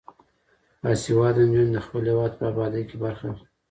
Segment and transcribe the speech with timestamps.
[0.81, 3.47] باسواده نجونې د خپل هیواد په ابادۍ کې برخه اخلي.